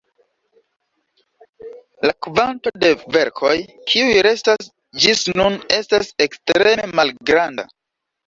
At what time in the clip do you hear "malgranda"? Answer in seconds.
7.01-7.67